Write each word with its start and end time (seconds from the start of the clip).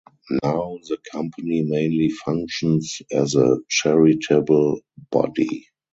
Now, 0.41 0.79
the 0.89 0.97
Company 1.11 1.61
mainly 1.61 2.09
functions 2.09 3.03
as 3.11 3.35
a 3.35 3.57
charitable 3.69 4.79
body. 5.11 5.67